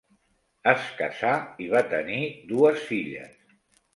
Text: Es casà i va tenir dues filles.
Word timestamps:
Es 0.71 0.85
casà 1.01 1.33
i 1.65 1.69
va 1.75 1.83
tenir 1.93 2.23
dues 2.53 2.87
filles. 2.89 3.37